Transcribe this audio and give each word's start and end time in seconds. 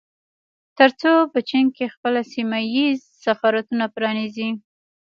ترڅو 0.77 1.13
په 1.33 1.39
چين 1.49 1.65
کې 1.75 1.93
خپل 1.95 2.13
سيمه 2.33 2.59
ييز 2.75 2.99
سفارتونه 3.25 3.85
پرانيزي 3.95 4.49